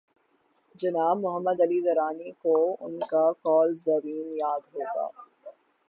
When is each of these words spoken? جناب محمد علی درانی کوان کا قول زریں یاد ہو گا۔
جناب 0.75 1.17
محمد 1.19 1.61
علی 1.61 1.79
درانی 1.81 2.31
کوان 2.41 2.93
کا 3.09 3.25
قول 3.43 3.69
زریں 3.77 4.31
یاد 4.35 4.61
ہو 4.73 4.79
گا۔ 4.95 5.07